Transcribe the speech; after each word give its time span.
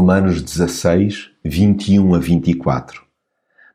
Romanos 0.00 0.40
16, 0.40 1.30
21 1.44 2.14
a 2.14 2.18
24. 2.18 3.02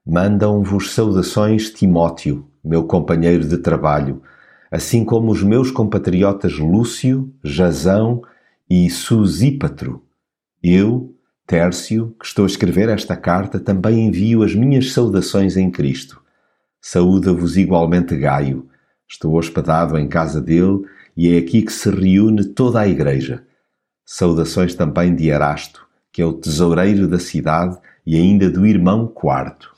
Mandam-vos 0.03 0.91
saudações 0.91 1.69
Timóteo, 1.69 2.49
meu 2.63 2.83
companheiro 2.85 3.47
de 3.47 3.59
trabalho, 3.59 4.23
assim 4.71 5.05
como 5.05 5.31
os 5.31 5.43
meus 5.43 5.69
compatriotas 5.69 6.57
Lúcio, 6.57 7.31
Jazão 7.43 8.23
e 8.67 8.89
Susípatro. 8.89 10.03
Eu, 10.63 11.15
Tércio, 11.45 12.15
que 12.19 12.25
estou 12.25 12.45
a 12.45 12.47
escrever 12.47 12.89
esta 12.89 13.15
carta, 13.15 13.59
também 13.59 14.07
envio 14.07 14.41
as 14.41 14.55
minhas 14.55 14.93
saudações 14.93 15.55
em 15.55 15.69
Cristo. 15.69 16.19
Saúda-vos 16.81 17.55
igualmente 17.55 18.17
Gaio. 18.17 18.67
Estou 19.07 19.35
hospedado 19.35 19.95
em 19.95 20.07
casa 20.07 20.41
dele 20.41 20.85
e 21.15 21.35
é 21.35 21.37
aqui 21.37 21.61
que 21.61 21.71
se 21.71 21.91
reúne 21.91 22.45
toda 22.45 22.79
a 22.79 22.87
Igreja. 22.87 23.45
Saudações 24.03 24.73
também 24.73 25.15
de 25.15 25.29
Erasto, 25.29 25.84
que 26.15 26.21
é 26.21 26.25
o 26.25 26.31
tesoureiro 26.31 27.09
da 27.09 27.19
cidade, 27.19 27.77
e 28.07 28.15
ainda 28.15 28.49
do 28.49 28.65
irmão 28.65 29.05
Quarto. 29.05 29.75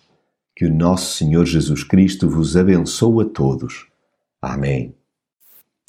Que 0.56 0.68
o 0.68 0.72
nosso 0.72 1.18
Senhor 1.18 1.44
Jesus 1.48 1.84
Cristo 1.84 2.30
vos 2.30 2.56
abençoe 2.56 3.26
a 3.26 3.28
todos. 3.28 3.88
Amém. 4.40 4.94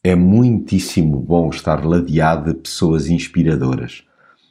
É 0.02 0.14
muitíssimo 0.14 1.20
bom 1.20 1.50
estar 1.50 1.84
ladeado 1.84 2.50
de 2.50 2.60
pessoas 2.60 3.10
inspiradoras. 3.10 4.04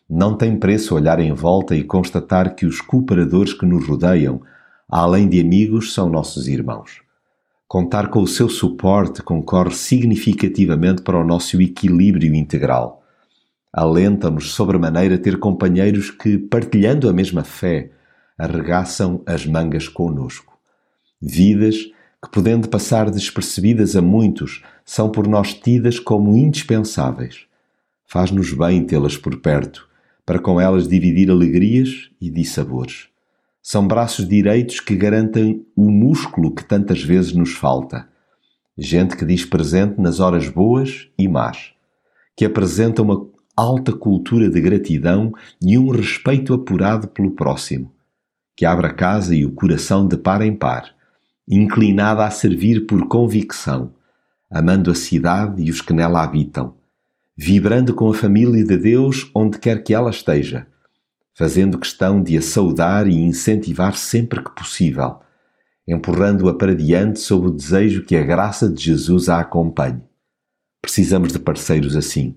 Não 0.07 0.37
tem 0.37 0.55
preço 0.59 0.93
olhar 0.93 1.19
em 1.19 1.33
volta 1.33 1.75
e 1.75 1.83
constatar 1.83 2.53
que 2.53 2.67
os 2.67 2.79
cooperadores 2.79 3.53
que 3.53 3.65
nos 3.65 3.87
rodeiam, 3.87 4.39
além 4.87 5.27
de 5.27 5.39
amigos, 5.39 5.95
são 5.95 6.07
nossos 6.11 6.47
irmãos. 6.47 7.01
Contar 7.67 8.09
com 8.11 8.21
o 8.21 8.27
seu 8.27 8.49
suporte 8.49 9.23
concorre 9.23 9.73
significativamente 9.73 11.01
para 11.01 11.17
o 11.17 11.25
nosso 11.25 11.59
equilíbrio 11.59 12.35
integral. 12.35 12.96
Alenta-nos 13.77 14.55
sobremaneira 14.55 15.19
ter 15.19 15.37
companheiros 15.37 16.09
que, 16.09 16.35
partilhando 16.35 17.07
a 17.07 17.13
mesma 17.13 17.43
fé, 17.43 17.91
arregaçam 18.35 19.21
as 19.23 19.45
mangas 19.45 19.87
conosco. 19.87 20.57
Vidas 21.21 21.83
que, 22.19 22.31
podendo 22.31 22.67
passar 22.69 23.11
despercebidas 23.11 23.95
a 23.95 24.01
muitos, 24.01 24.63
são 24.83 25.11
por 25.11 25.27
nós 25.27 25.53
tidas 25.53 25.99
como 25.99 26.35
indispensáveis. 26.35 27.45
Faz-nos 28.07 28.51
bem 28.51 28.83
tê-las 28.83 29.15
por 29.15 29.39
perto, 29.41 29.87
para 30.25 30.39
com 30.39 30.59
elas 30.59 30.87
dividir 30.87 31.29
alegrias 31.29 32.09
e 32.19 32.31
dissabores. 32.31 33.09
São 33.61 33.87
braços 33.87 34.27
direitos 34.27 34.79
que 34.79 34.95
garantem 34.95 35.63
o 35.75 35.91
músculo 35.91 36.49
que 36.49 36.65
tantas 36.65 37.03
vezes 37.03 37.31
nos 37.31 37.51
falta. 37.51 38.09
Gente 38.75 39.15
que 39.15 39.23
diz 39.23 39.45
presente 39.45 40.01
nas 40.01 40.19
horas 40.19 40.49
boas 40.49 41.09
e 41.15 41.27
más, 41.27 41.73
que 42.35 42.43
apresenta 42.43 43.03
uma 43.03 43.36
alta 43.57 43.91
cultura 43.91 44.49
de 44.49 44.61
gratidão 44.61 45.33
e 45.59 45.77
um 45.77 45.89
respeito 45.89 46.53
apurado 46.53 47.07
pelo 47.07 47.31
próximo, 47.31 47.91
que 48.55 48.65
abre 48.65 48.87
a 48.87 48.93
casa 48.93 49.35
e 49.35 49.43
o 49.43 49.51
coração 49.51 50.07
de 50.07 50.15
par 50.15 50.41
em 50.41 50.55
par, 50.55 50.93
inclinada 51.49 52.23
a 52.23 52.29
servir 52.29 52.85
por 52.85 53.07
convicção, 53.07 53.91
amando 54.49 54.91
a 54.91 54.95
cidade 54.95 55.63
e 55.63 55.71
os 55.71 55.81
que 55.81 55.91
nela 55.91 56.23
habitam, 56.23 56.75
vibrando 57.35 57.93
com 57.93 58.09
a 58.09 58.13
família 58.13 58.63
de 58.63 58.77
Deus 58.77 59.29
onde 59.33 59.57
quer 59.57 59.83
que 59.83 59.93
ela 59.93 60.11
esteja 60.11 60.67
fazendo 61.37 61.77
questão 61.77 62.21
de 62.21 62.35
a 62.35 62.41
saudar 62.41 63.07
e 63.07 63.13
incentivar 63.13 63.95
sempre 63.95 64.43
que 64.43 64.49
possível, 64.55 65.19
empurrando-a 65.87 66.55
para 66.55 66.73
diante 66.73 67.19
sob 67.19 67.47
o 67.47 67.51
desejo 67.51 68.03
que 68.03 68.15
a 68.15 68.23
graça 68.23 68.67
de 68.67 68.83
Jesus 68.83 69.29
a 69.29 69.39
acompanhe. 69.39 70.01
Precisamos 70.81 71.31
de 71.31 71.37
parceiros 71.37 71.95
assim, 71.95 72.35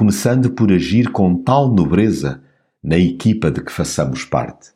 começando 0.00 0.52
por 0.52 0.72
agir 0.72 1.12
com 1.12 1.34
tal 1.42 1.70
nobreza 1.70 2.42
na 2.82 2.96
equipa 2.96 3.50
de 3.50 3.62
que 3.62 3.70
façamos 3.70 4.24
parte. 4.24 4.70